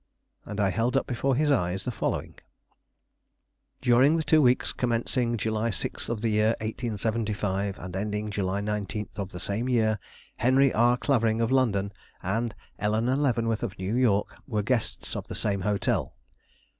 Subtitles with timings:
[0.45, 2.33] And I held up before his eyes the following:
[3.83, 9.09] "During the two weeks commencing July 6, of the year 1875, and ending July 19,
[9.17, 9.99] of the same year,
[10.37, 10.97] Henry R.
[10.97, 11.91] Clavering, of London,
[12.23, 16.15] and Eleanore Leavenworth, of New York, were guests of the same hotel.